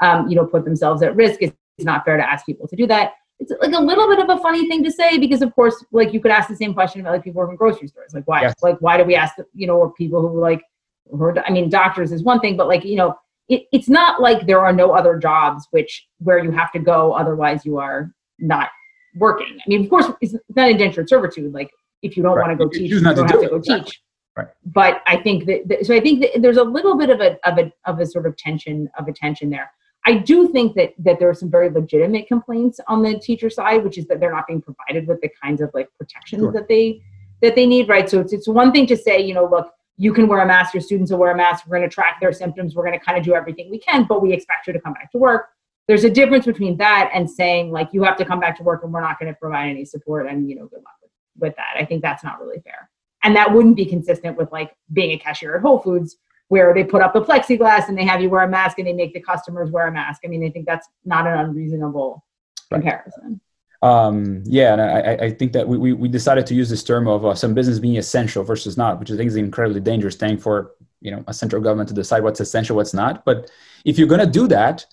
[0.00, 1.42] um, you know put themselves at risk?
[1.42, 3.12] It's, it's not fair to ask people to do that.
[3.42, 6.12] It's like a little bit of a funny thing to say because of course like
[6.12, 8.42] you could ask the same question about like people working in grocery stores like why
[8.42, 8.54] yes.
[8.62, 10.62] like why do we ask you know or people who like
[11.10, 13.16] who are, I mean doctors is one thing but like you know
[13.48, 17.12] it, it's not like there are no other jobs which where you have to go
[17.12, 18.70] otherwise you are not
[19.14, 19.58] working.
[19.60, 21.52] I mean, of course, it's not indentured servitude.
[21.52, 21.70] Like
[22.02, 22.48] if you don't right.
[22.48, 23.90] want to go teach, you don't have to, to go exactly.
[23.90, 24.02] teach.
[24.36, 24.48] Right.
[24.64, 27.36] But I think that, that, so I think that there's a little bit of a
[27.46, 29.70] of a of a sort of tension of a tension there.
[30.04, 33.84] I do think that that there are some very legitimate complaints on the teacher side,
[33.84, 36.52] which is that they're not being provided with the kinds of like protections sure.
[36.52, 37.02] that they
[37.40, 38.08] that they need, right?
[38.08, 40.74] So it's it's one thing to say, you know, look, you can wear a mask,
[40.74, 43.04] your students will wear a mask, we're going to track their symptoms, we're going to
[43.04, 45.50] kind of do everything we can, but we expect you to come back to work
[45.88, 48.82] there's a difference between that and saying like you have to come back to work
[48.84, 51.56] and we're not going to provide any support and you know good luck with, with
[51.56, 52.90] that i think that's not really fair
[53.24, 56.16] and that wouldn't be consistent with like being a cashier at whole foods
[56.52, 58.92] where they put up the plexiglass and they have you wear a mask and they
[58.92, 62.22] make the customers wear a mask i mean i think that's not an unreasonable
[62.70, 63.40] comparison
[63.82, 67.26] um, yeah, and I, I think that we, we, decided to use this term of
[67.26, 70.38] uh, some business being essential versus not, which I think is an incredibly dangerous thing
[70.38, 73.24] for you know a central government to decide what's essential, what's not.
[73.24, 73.50] But
[73.84, 74.86] if you're going to do that,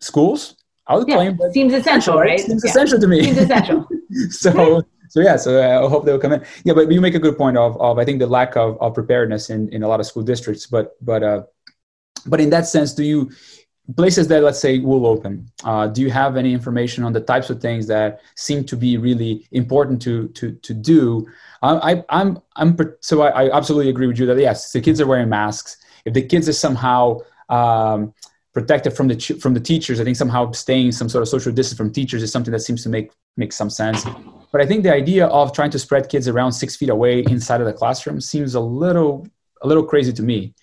[0.00, 0.56] schools,
[0.88, 2.40] I would yeah, claim seems essential, right?
[2.40, 2.70] Seems yeah.
[2.70, 3.22] essential to me.
[3.22, 3.86] Seems essential.
[4.30, 6.44] so so yeah, so uh, I hope they will come in.
[6.64, 8.94] Yeah, but you make a good point of, of I think the lack of, of
[8.94, 10.66] preparedness in, in a lot of school districts.
[10.66, 11.42] But but uh,
[12.26, 13.30] but in that sense, do you
[13.96, 15.50] places that let's say will open?
[15.64, 18.98] Uh, do you have any information on the types of things that seem to be
[18.98, 21.26] really important to to to do?
[21.62, 22.04] I, I am
[22.56, 25.28] I'm, I'm so I, I absolutely agree with you that yes, the kids are wearing
[25.28, 25.76] masks.
[26.04, 27.18] If the kids are somehow
[27.48, 28.14] um,
[28.52, 30.00] protected from the from the teachers.
[30.00, 32.82] I think somehow staying some sort of social distance from teachers is something that seems
[32.82, 34.04] to make make some sense.
[34.50, 37.60] But I think the idea of trying to spread kids around six feet away inside
[37.60, 39.26] of the classroom seems a little
[39.62, 40.54] a little crazy to me,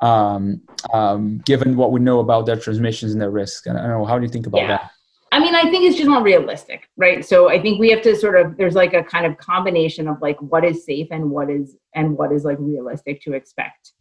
[0.00, 3.66] um, um, given what we know about their transmissions and their risk.
[3.66, 4.68] And I don't know how do you think about yeah.
[4.68, 4.90] that?
[5.32, 7.24] I mean, I think it's just not realistic, right?
[7.24, 10.22] So I think we have to sort of there's like a kind of combination of
[10.22, 13.92] like what is safe and what is and what is like realistic to expect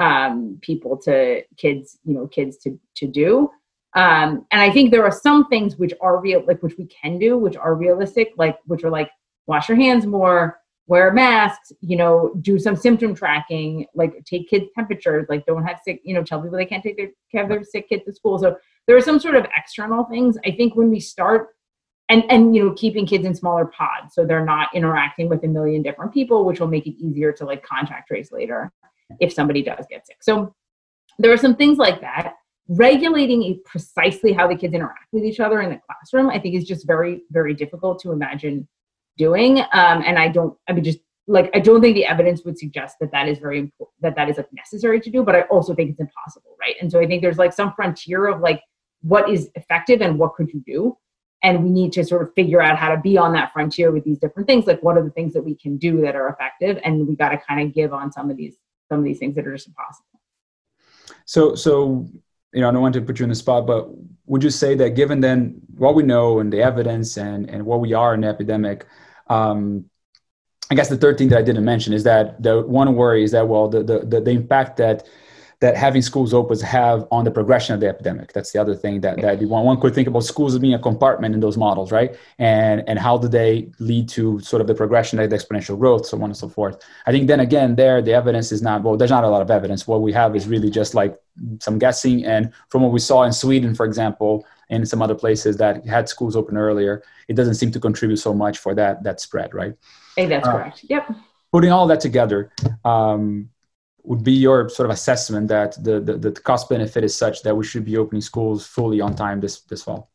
[0.00, 3.48] um, people to kids, you know, kids to to do.
[3.94, 7.18] Um, and I think there are some things which are real, like which we can
[7.18, 9.10] do, which are realistic, like which are like
[9.46, 14.66] wash your hands more, wear masks, you know, do some symptom tracking, like take kids'
[14.74, 17.62] temperatures, like don't have sick, you know, tell people they can't take their have their
[17.64, 18.38] sick kids to school.
[18.38, 20.38] So there are some sort of external things.
[20.46, 21.48] I think when we start
[22.08, 25.46] and and you know keeping kids in smaller pods so they're not interacting with a
[25.46, 28.72] million different people which will make it easier to like contact trace later
[29.20, 30.18] if somebody does get sick.
[30.20, 30.54] So
[31.18, 32.34] there are some things like that.
[32.76, 36.64] Regulating precisely how the kids interact with each other in the classroom, I think, is
[36.64, 38.68] just very, very difficult to imagine
[39.18, 39.60] doing.
[39.60, 42.96] Um, and I don't, I mean, just like I don't think the evidence would suggest
[43.00, 45.22] that that is very important, that that is like necessary to do.
[45.22, 46.76] But I also think it's impossible, right?
[46.80, 48.62] And so I think there's like some frontier of like
[49.02, 50.96] what is effective and what could you do
[51.44, 54.04] and we need to sort of figure out how to be on that frontier with
[54.04, 56.80] these different things like what are the things that we can do that are effective
[56.84, 58.54] and we got to kind of give on some of these
[58.92, 60.20] some of these things that are just impossible.
[61.24, 62.06] So, so
[62.52, 63.88] you know, I don't want to put you in the spot, but
[64.26, 67.80] would you say that given then what we know and the evidence and and what
[67.80, 68.86] we are in the epidemic,
[69.28, 69.86] um,
[70.70, 73.32] I guess the third thing that I didn't mention is that the one worry is
[73.32, 75.06] that well, the the the, the impact that
[75.62, 78.32] that having schools open have on the progression of the epidemic.
[78.32, 80.78] That's the other thing that, that one, one could think about schools as being a
[80.78, 82.16] compartment in those models, right?
[82.38, 86.04] And and how do they lead to sort of the progression of the exponential growth,
[86.04, 86.84] so on and so forth.
[87.06, 88.96] I think then again, there the evidence is not well.
[88.96, 89.86] There's not a lot of evidence.
[89.86, 91.16] What we have is really just like
[91.60, 92.24] some guessing.
[92.24, 96.08] And from what we saw in Sweden, for example, and some other places that had
[96.08, 99.74] schools open earlier, it doesn't seem to contribute so much for that that spread, right?
[100.16, 100.84] Hey, that's uh, correct.
[100.88, 101.10] Yep.
[101.52, 102.50] Putting all that together,
[102.84, 103.50] um,
[104.04, 107.56] would be your sort of assessment that the, the, the cost benefit is such that
[107.56, 110.10] we should be opening schools fully on time this, this fall?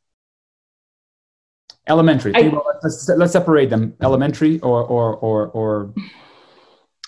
[1.88, 2.34] Elementary.
[2.36, 2.52] I,
[2.84, 3.96] let's, let's separate them.
[4.02, 5.94] Elementary or or or or.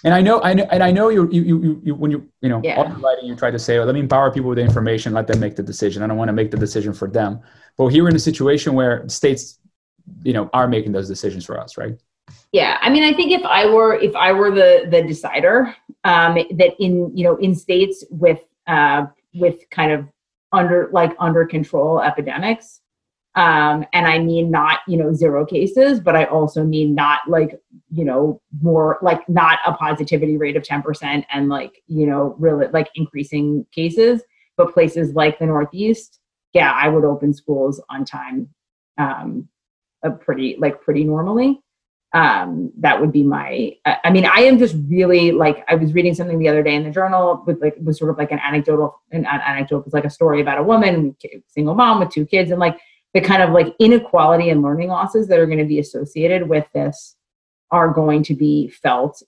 [0.03, 2.49] And I know, I know, and I know you, you, you, you when you, you
[2.49, 2.81] know, yeah.
[2.99, 5.39] writing, you try to say, oh, let me empower people with the information, let them
[5.39, 6.03] make the decision.
[6.03, 7.41] I don't want to make the decision for them.
[7.77, 9.59] But here we're in a situation where states,
[10.23, 11.99] you know, are making those decisions for us, right?
[12.51, 16.35] yeah i mean i think if i were if i were the the decider um
[16.51, 20.07] that in you know in states with uh with kind of
[20.51, 22.81] under like under control epidemics
[23.39, 27.58] Um, and I mean not, you know, zero cases, but I also mean not like,
[27.89, 32.67] you know, more like not a positivity rate of 10% and like, you know, really
[32.73, 34.21] like increasing cases,
[34.58, 36.19] but places like the Northeast,
[36.52, 38.49] yeah, I would open schools on time,
[38.97, 39.47] um,
[40.04, 41.62] a pretty like pretty normally.
[42.12, 43.73] Um, that would be my.
[43.86, 46.84] I mean, I am just really like I was reading something the other day in
[46.84, 50.10] the journal with like was sort of like an anecdotal an anecdote was like a
[50.10, 51.15] story about a woman,
[51.47, 52.80] single mom with two kids, and like
[53.13, 56.65] the kind of like inequality and learning losses that are going to be associated with
[56.74, 57.15] this
[57.72, 59.22] are going to be felt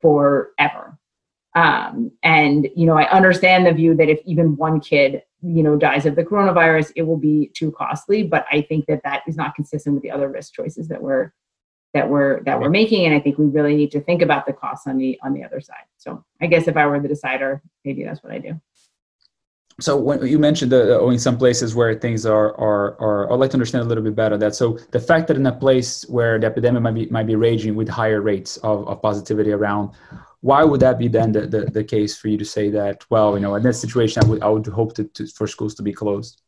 [0.00, 0.98] forever.
[1.54, 5.76] Um, and you know, I understand the view that if even one kid, you know,
[5.76, 8.22] dies of the coronavirus, it will be too costly.
[8.22, 11.32] But I think that that is not consistent with the other risk choices that we're
[11.92, 13.04] that we're that we're making.
[13.04, 15.42] And I think we really need to think about the costs on the on the
[15.42, 15.84] other side.
[15.96, 18.60] So I guess if I were the decider, maybe that's what I do
[19.80, 23.50] so when you mentioned oh, in some places where things are, are, are, I'd like
[23.50, 24.54] to understand a little bit better that.
[24.54, 27.74] So the fact that in a place where the epidemic might be, might be raging
[27.74, 29.90] with higher rates of, of positivity around,
[30.40, 33.34] why would that be then the, the, the case for you to say that, well,
[33.34, 35.82] you know, in this situation, I would, I would hope to, to, for schools to
[35.82, 36.42] be closed?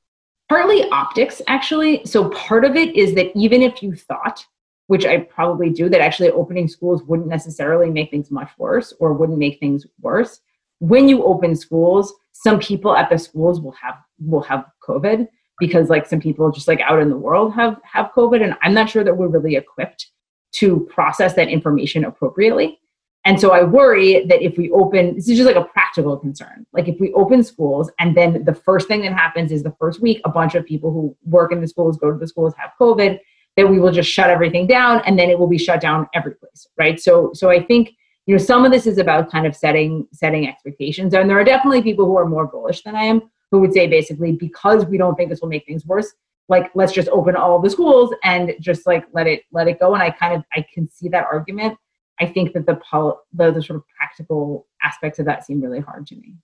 [0.49, 2.05] Partly optics, actually.
[2.05, 4.45] So part of it is that even if you thought,
[4.87, 9.13] which I probably do, that actually opening schools wouldn't necessarily make things much worse or
[9.13, 10.41] wouldn't make things worse,
[10.81, 12.13] when you open schools,
[12.43, 15.29] some people at the schools will have will have COVID
[15.59, 18.75] because like some people just like out in the world have have COVID, and I'm
[18.75, 20.09] not sure that we're really equipped
[20.57, 22.79] to process that information appropriately.
[23.25, 26.67] And so I worry that if we open, this is just like a practical concern.
[26.73, 30.03] Like if we open schools and then the first thing that happens is the first
[30.03, 32.71] week, a bunch of people who work in the schools, go to the schools, have
[32.81, 33.21] COVID,
[33.57, 36.35] that we will just shut everything down and then it will be shut down every
[36.35, 36.67] place.
[36.77, 36.99] Right.
[36.99, 37.91] So so I think
[38.27, 41.15] you know some of this is about kind of setting setting expectations.
[41.15, 43.87] And there are definitely people who are more bullish than i am who would say
[43.87, 46.13] basically because we don't think this will make things worse
[46.49, 49.95] like let's just open all the schools and just like let it let it go.
[49.95, 51.79] And i kind of i can see that argument.
[52.21, 55.81] I think that the pol- the, the sort of practical aspects of that seem really
[55.81, 56.37] hard to me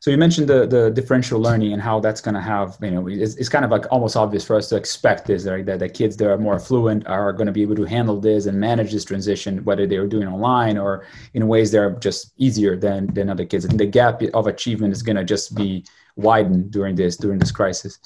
[0.00, 3.06] so you mentioned the the differential learning and how that's going to have you know
[3.06, 5.66] it's, it's, kind of like almost obvious for us to expect this right?
[5.66, 8.46] That the kids that are more affluent are going to be able to handle this
[8.46, 12.32] and manage this transition whether they are doing online or in ways that are just
[12.38, 13.66] easier than than other kids.
[13.66, 15.84] And the gap of achievement is going to just be
[16.16, 17.98] widened during this during this crisis.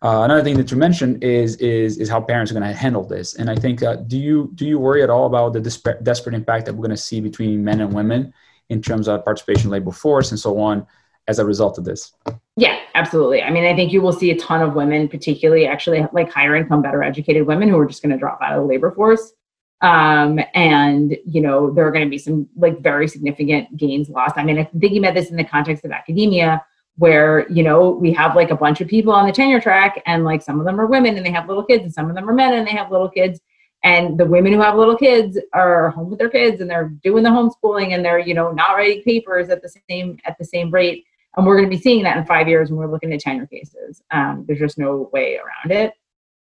[0.00, 3.04] Uh, another thing that you mentioned is is is how parents are going to handle
[3.04, 6.02] this, and I think uh, do you do you worry at all about the desperate,
[6.02, 8.32] desperate impact that we're going to see between men and women
[8.70, 10.86] in terms of participation labor force and so on
[11.28, 12.12] as a result of this?
[12.56, 13.42] Yeah, absolutely.
[13.42, 16.54] I mean, I think you will see a ton of women, particularly actually like higher
[16.54, 19.32] income, better educated women who are just going to drop out of the labor force.
[19.80, 24.34] Um, and, you know, there are going to be some like very significant gains lost.
[24.36, 26.64] I mean, I'm thinking about this in the context of academia,
[26.96, 30.24] where, you know, we have like a bunch of people on the tenure track and
[30.24, 32.28] like some of them are women and they have little kids and some of them
[32.28, 33.40] are men and they have little kids
[33.84, 37.22] and the women who have little kids are home with their kids and they're doing
[37.22, 40.70] the homeschooling and they're you know not writing papers at the same at the same
[40.70, 41.04] rate
[41.36, 43.46] and we're going to be seeing that in five years when we're looking at tenure
[43.46, 44.02] cases.
[44.10, 45.94] Um, there's just no way around it.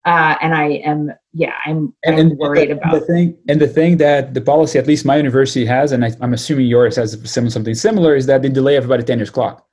[0.05, 3.37] Uh, and I am, yeah, I'm, and, I'm worried the, about the thing.
[3.47, 6.65] And the thing that the policy, at least my university has, and I, am assuming
[6.65, 9.65] yours has something similar, is that they delay everybody 10 years clock.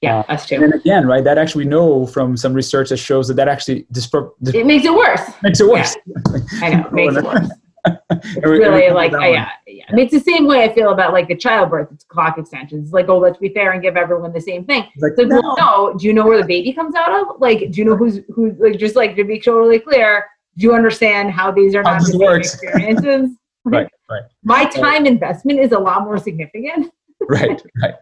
[0.00, 0.56] Yeah, uh, us too.
[0.56, 3.84] And again, right, that actually we know from some research that shows that that actually
[3.92, 5.20] dispro- it makes it worse.
[5.44, 5.96] Makes it worse.
[6.06, 6.40] Yeah.
[6.60, 7.48] I know, makes it worse.
[7.84, 9.84] it's really like uh, yeah, yeah.
[9.88, 12.86] I mean, it's the same way I feel about like the childbirth it's clock extensions.
[12.86, 14.84] It's like, oh, let's be fair and give everyone the same thing.
[14.98, 15.40] Like, so, no.
[15.58, 15.94] no.
[15.98, 17.40] Do you know where the baby comes out of?
[17.40, 20.26] Like, do you know who's who's like just like to be totally clear?
[20.58, 23.30] Do you understand how these are not the same experiences?
[23.64, 24.22] right, right.
[24.44, 25.06] My time right.
[25.06, 26.92] investment is a lot more significant.
[27.28, 27.94] right, right.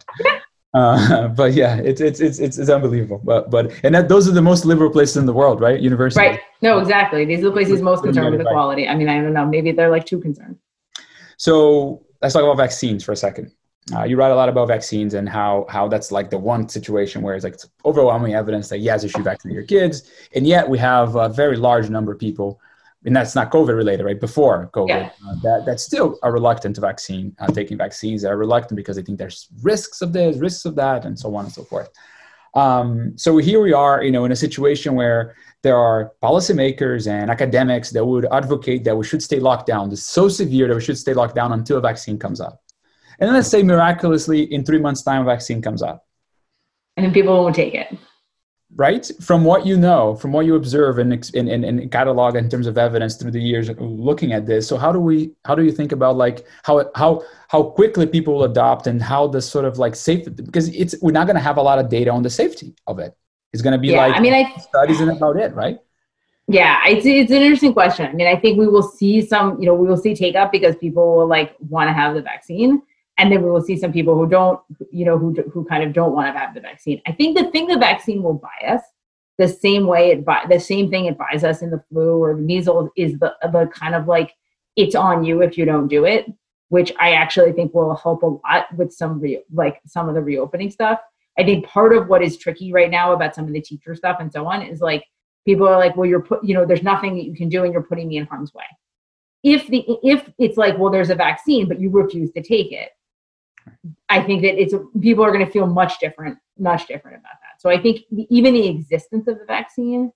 [0.73, 3.21] Uh, but yeah, it's, it's it's it's it's unbelievable.
[3.25, 5.81] But but and that, those are the most liberal places in the world, right?
[5.81, 6.21] University.
[6.21, 6.41] Right.
[6.63, 7.25] No, exactly.
[7.25, 8.87] These are the places most concerned with equality.
[8.87, 9.47] I mean, I don't know.
[9.47, 10.59] Maybe they're like too concerned.
[11.37, 13.53] So let's talk about vaccines for a second.
[13.95, 17.23] Uh, you write a lot about vaccines and how how that's like the one situation
[17.23, 20.69] where it's like it's overwhelming evidence that yes, you should vaccinate your kids, and yet
[20.69, 22.61] we have a very large number of people
[23.05, 24.21] and that's not COVID related, right?
[24.21, 25.11] Before COVID, yeah.
[25.27, 28.23] uh, that that still are reluctant to vaccine, uh, taking vaccines.
[28.23, 31.47] They're reluctant because they think there's risks of this, risks of that, and so on
[31.47, 31.89] and so forth.
[32.55, 37.31] Um, so here we are, you know, in a situation where there are policymakers and
[37.31, 39.93] academics that would advocate that we should stay locked down.
[39.93, 42.61] It's so severe that we should stay locked down until a vaccine comes up.
[43.19, 46.07] And then let's say miraculously in three months' time, a vaccine comes up.
[46.97, 47.97] And then people won't take it
[48.77, 49.11] right?
[49.21, 52.67] From what you know from what you observe and, and, and, and catalog in terms
[52.67, 55.73] of evidence through the years looking at this so how do we how do you
[55.73, 59.79] think about like how how how quickly people will adopt and how the sort of
[59.79, 62.31] like safety because it's we're not going to have a lot of data on the
[62.31, 63.17] safety of it.
[63.53, 65.79] It's going to be yeah, like i mean i studies and about it right?
[66.51, 68.07] Yeah, it's it's an interesting question.
[68.07, 70.51] I mean, I think we will see some, you know, we will see take up
[70.51, 72.83] because people will like want to have the vaccine,
[73.21, 74.59] and then we will see some people who don't,
[74.91, 77.03] you know, who who kind of don't want to have the vaccine.
[77.07, 78.81] I think the thing the vaccine will buy us,
[79.37, 82.35] the same way it buy the same thing it buys us in the flu or
[82.35, 84.33] the measles is the the kind of like
[84.77, 86.33] it's on you if you don't do it,
[86.71, 90.23] which I actually think will help a lot with some re- like some of the
[90.23, 90.99] reopening stuff.
[91.39, 94.17] I think part of what is tricky right now about some of the teacher stuff
[94.21, 95.05] and so on is like
[95.45, 97.73] people are like well you're put you know there's nothing that you can do and
[97.73, 98.65] you're putting me in harm's way
[99.43, 102.91] if the if it's like well there's a vaccine but you refuse to take it
[104.09, 107.61] i think that it's people are going to feel much different much different about that
[107.61, 110.11] so i think even the existence of the vaccine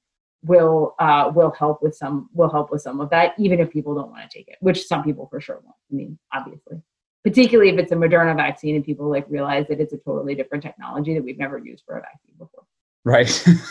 [0.45, 3.95] will uh, will help with some will help with some of that even if people
[3.95, 6.81] don't want to take it which some people for sure won't i mean obviously
[7.23, 10.63] particularly if it's a moderna vaccine and people like realize that it's a totally different
[10.63, 12.65] technology that we've never used for a vaccine before
[13.05, 13.27] Right.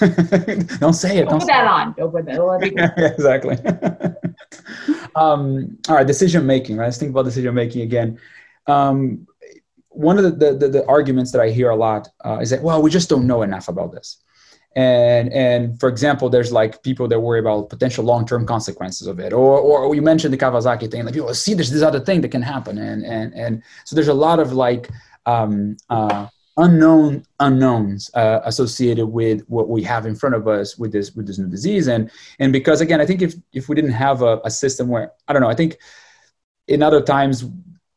[0.79, 1.27] don't say it.
[1.27, 1.95] Don't, don't put that on.
[1.97, 2.71] Don't put that.
[2.75, 3.57] yeah, exactly.
[5.15, 6.77] um, all right, decision making.
[6.77, 6.85] Right.
[6.85, 8.19] Let's think about decision making again.
[8.67, 9.27] Um,
[9.93, 12.81] one of the, the, the, arguments that I hear a lot uh, is that well,
[12.81, 14.17] we just don't know enough about this.
[14.75, 19.19] And and for example, there's like people that worry about potential long term consequences of
[19.19, 21.05] it, or or you mentioned the Kawasaki thing.
[21.05, 24.07] Like people see there's this other thing that can happen, and and and so there's
[24.07, 24.89] a lot of like
[25.27, 26.27] um, uh,
[26.57, 31.25] unknown unknowns uh, associated with what we have in front of us with this with
[31.25, 34.39] this new disease and and because again i think if if we didn't have a,
[34.45, 35.77] a system where i don't know i think
[36.67, 37.43] in other times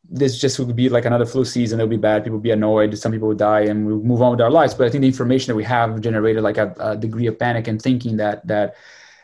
[0.08, 2.96] this just would be like another flu season it'll be bad people would be annoyed
[2.96, 5.06] some people would die and we move on with our lives but i think the
[5.06, 8.76] information that we have generated like a, a degree of panic and thinking that that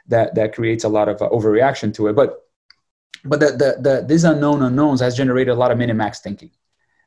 [0.06, 2.48] that that creates a lot of uh, overreaction to it but
[3.24, 6.50] but the, the the this unknown unknowns has generated a lot of minimax thinking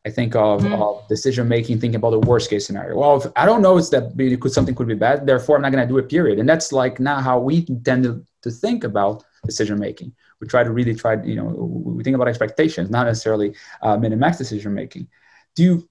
[0.06, 0.80] I think of, mm-hmm.
[0.80, 2.96] of decision making, thinking about the worst case scenario.
[2.96, 5.72] Well, if, I don't know it's that could, something could be bad, therefore I'm not
[5.72, 6.08] going to do it.
[6.08, 6.38] Period.
[6.38, 10.14] And that's like not how we tend to, to think about decision making.
[10.42, 14.12] We try to really try, you know, we think about expectations, not necessarily uh, min
[14.12, 15.08] and max decision making.
[15.56, 15.90] Do you,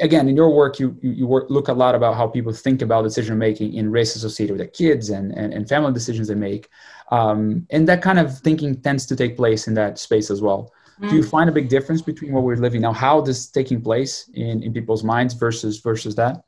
[0.00, 3.02] again, in your work, you you, work, look a lot about how people think about
[3.02, 6.68] decision making in race associated with their kids and, and, and family decisions they make,
[7.10, 10.72] um, and that kind of thinking tends to take place in that space as well.
[11.00, 11.30] Do you mm.
[11.30, 12.92] find a big difference between what we're living now?
[12.92, 16.42] How this is taking place in, in people's minds versus versus that?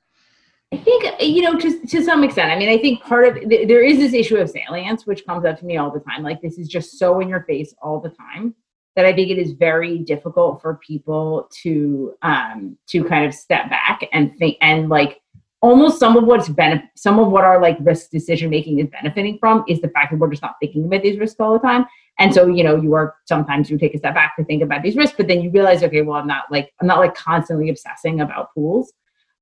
[0.72, 2.52] I think you know to to some extent.
[2.52, 5.58] I mean, I think part of there is this issue of salience, which comes up
[5.58, 6.22] to me all the time.
[6.22, 8.54] Like this is just so in your face all the time
[8.96, 13.68] that I think it is very difficult for people to um to kind of step
[13.68, 15.20] back and think and like
[15.62, 19.38] almost some of what's benefit some of what our like risk decision making is benefiting
[19.38, 21.84] from is the fact that we're just not thinking about these risks all the time
[22.18, 24.82] and so you know you are sometimes you take a step back to think about
[24.82, 27.68] these risks but then you realize okay well i'm not like i'm not like constantly
[27.68, 28.94] obsessing about pools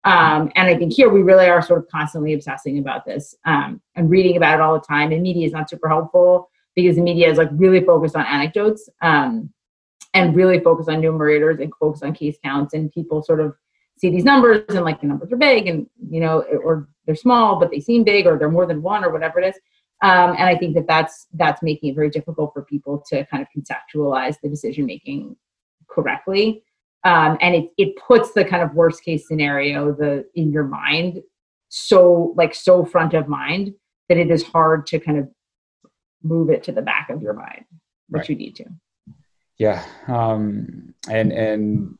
[0.09, 3.81] um, and i think here we really are sort of constantly obsessing about this um,
[3.95, 5.13] and reading about it all the time.
[5.13, 8.89] And media is not super helpful because the media is like really focused on anecdotes
[9.03, 9.53] um,
[10.15, 12.73] and really focused on numerators and focused on case counts.
[12.75, 13.55] And people sort of
[13.99, 17.59] see these numbers and like the numbers are big and you know or they're small
[17.59, 19.61] but they seem big or they're more than one or whatever it is.
[20.01, 23.43] Um, and i think that that's that's making it very difficult for people to kind
[23.43, 25.35] of conceptualize the decision making
[25.91, 26.63] correctly
[27.05, 31.23] um, and it, it puts the kind of worst case scenario the in your mind
[31.69, 33.75] so like so front of mind
[34.09, 35.29] that it is hard to kind of
[36.23, 37.65] move it to the back of your mind
[38.09, 38.29] but right.
[38.29, 38.65] you need to.
[39.59, 41.99] Yeah um, and and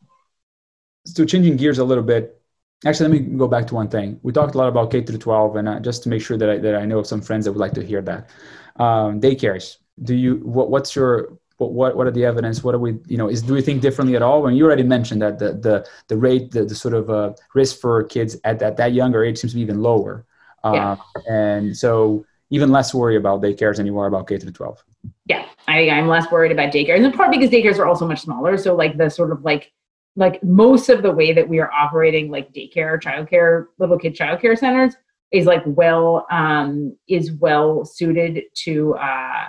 [1.07, 2.39] so changing gears a little bit
[2.87, 4.21] actually let me go back to one thing.
[4.23, 6.49] We talked a lot about k through 12 and uh, just to make sure that
[6.49, 8.31] I, that I know some friends that would like to hear that.
[8.77, 9.79] Um, daycares.
[10.03, 12.65] Do you what, what's your what, what what are the evidence?
[12.65, 14.43] What are we you know is do we think differently at all?
[14.43, 17.81] When you already mentioned that the the, the rate the, the sort of uh, risk
[17.81, 20.25] for kids at that, that younger age seems to be even lower.
[20.65, 20.93] Yeah.
[20.93, 24.83] Um, and so even less worry about daycares anymore about k through 12
[25.27, 28.21] yeah I, i'm less worried about daycares and in part because daycares are also much
[28.21, 28.57] smaller.
[28.57, 29.73] So like the sort of like
[30.19, 34.59] like most of the way that we are operating like daycare, childcare, little kid childcare
[34.59, 34.97] centers
[35.31, 39.49] is like well um, is well suited to uh,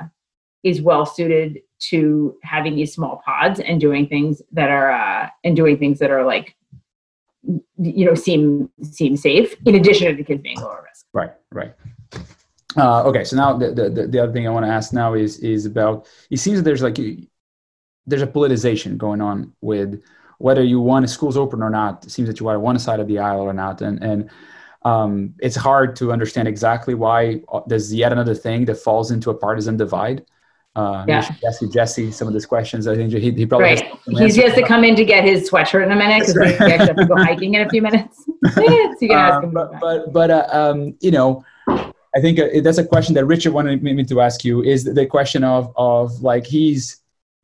[0.63, 5.55] is well suited to having these small pods and doing things that are uh, and
[5.55, 6.55] doing things that are like
[7.77, 11.05] you know seem seem safe in addition to the kids being lower risk.
[11.13, 11.73] Right, right.
[12.77, 15.39] Uh, okay, so now the, the the other thing I want to ask now is
[15.39, 16.97] is about it seems that there's like
[18.05, 20.01] there's a politicization going on with
[20.39, 22.05] whether you want schools open or not.
[22.05, 24.29] It seems that you are on one side of the aisle or not, and and
[24.83, 29.29] um, it's hard to understand exactly why uh, there's yet another thing that falls into
[29.29, 30.25] a partisan divide.
[30.79, 31.35] Uh, yeah.
[31.45, 32.87] ask Jesse some of these questions.
[32.87, 33.99] I think he, he probably right.
[34.17, 36.57] He's just to come in to get his sweatshirt in a minute because right.
[36.57, 38.23] we actually have to go hiking in a few minutes.
[38.53, 39.51] so you can ask um, him.
[39.51, 43.51] But but, but uh, um, you know, I think uh, that's a question that Richard
[43.51, 44.63] wanted me to ask you.
[44.63, 47.01] Is the question of of like he's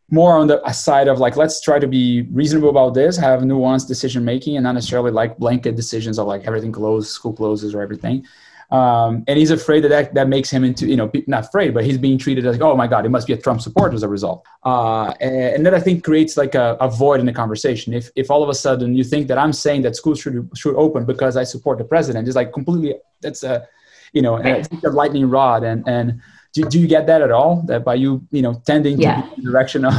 [0.10, 3.90] more on the side of like let's try to be reasonable about this, have nuanced
[3.90, 7.82] decision making, and not necessarily like blanket decisions of like everything closed, school closes, or
[7.82, 8.26] everything.
[8.72, 11.86] Um, and he's afraid that, that that makes him into you know not afraid but
[11.86, 14.04] he's being treated as like oh my god it must be a trump supporter as
[14.04, 14.46] a result.
[14.64, 17.94] Uh, and, that i think creates like a, a, void in the conversation.
[17.94, 20.76] If if all of a sudden you think that i'm saying that schools should should
[20.76, 23.68] open because i support the president it's like completely that's a
[24.16, 25.64] you know it's a lightning rod.
[25.64, 26.22] And and
[26.54, 27.62] do, do you get that at all?
[27.68, 29.22] That by you you know tending yeah.
[29.22, 29.94] to the direction of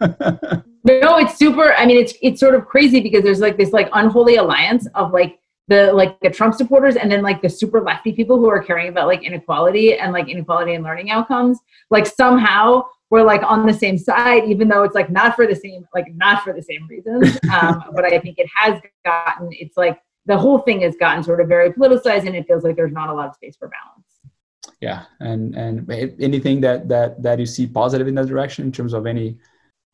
[0.84, 3.90] no it's super i mean it's it's sort of crazy because there's like this like
[3.94, 8.12] unholy alliance of like the like the Trump supporters and then like the super lefty
[8.12, 11.58] people who are caring about like inequality and like inequality and learning outcomes,
[11.90, 15.54] like somehow we're like on the same side, even though it's like not for the
[15.54, 17.38] same like not for the same reasons.
[17.48, 21.40] Um, but I think it has gotten it's like the whole thing has gotten sort
[21.40, 24.74] of very politicized, and it feels like there's not a lot of space for balance.
[24.80, 25.90] Yeah, and and
[26.20, 29.38] anything that that that you see positive in that direction in terms of any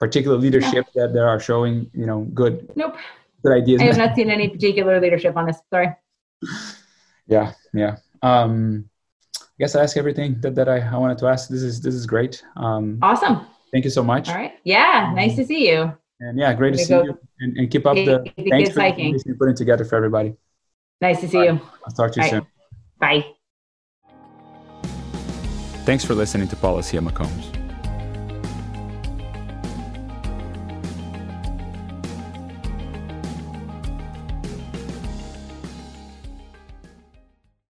[0.01, 1.07] particular leadership yeah.
[1.07, 2.71] that they are showing, you know, good.
[2.77, 2.97] Nope
[3.45, 3.81] good ideas.
[3.81, 5.59] I have not seen any particular leadership on this.
[5.71, 5.95] Sorry.
[7.27, 7.97] Yeah, yeah.
[8.23, 8.89] Um,
[9.41, 11.49] I guess I asked everything that, that I, I wanted to ask.
[11.49, 12.43] This is this is great.
[12.57, 13.47] Um, awesome.
[13.73, 14.29] Thank you so much.
[14.29, 14.53] All right.
[14.65, 15.93] Yeah, um, nice to see you.
[16.21, 17.19] And yeah, great to see you.
[17.41, 19.19] And, and, keep up the thanks for hiking.
[19.39, 20.35] putting together for everybody.
[21.01, 21.45] Nice to see Bye.
[21.45, 21.61] you.
[21.85, 22.47] I'll talk to you soon.
[22.99, 23.27] Bye.
[25.85, 27.64] Thanks for listening to Policy at McCombs.